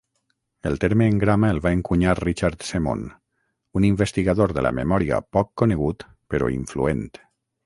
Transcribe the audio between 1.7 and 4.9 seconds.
encunyar Richard Semon, un investigador de la